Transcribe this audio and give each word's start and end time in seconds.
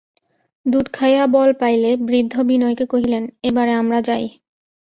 দুধ 0.65 0.87
খাইয়া 0.93 1.23
বল 1.27 1.49
পাইলে 1.53 1.91
বৃদ্ধ 2.07 2.33
বিনয়কে 2.49 2.85
কহিলেন, 2.85 3.23
এবারে 3.43 3.73
আমরা 3.73 3.99
যাই। 4.01 4.25